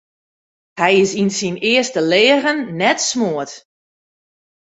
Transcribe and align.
Hy 0.79 0.91
is 1.03 1.11
yn 1.21 1.29
syn 1.39 1.57
earste 1.71 2.01
leagen 2.11 2.59
net 2.79 2.99
smoard. 3.09 3.51